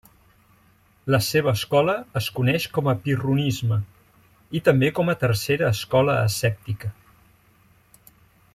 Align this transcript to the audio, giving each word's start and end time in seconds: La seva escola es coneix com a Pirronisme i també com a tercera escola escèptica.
La 1.15 1.19
seva 1.25 1.51
escola 1.57 1.93
es 2.21 2.29
coneix 2.39 2.65
com 2.77 2.89
a 2.91 2.95
Pirronisme 3.03 3.79
i 4.61 4.63
també 4.69 4.91
com 5.01 5.13
a 5.13 5.17
tercera 5.25 5.69
escola 5.77 6.17
escèptica. 6.31 6.91